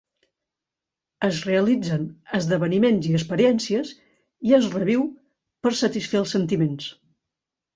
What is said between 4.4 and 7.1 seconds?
i es reviu per satisfer els sentiments.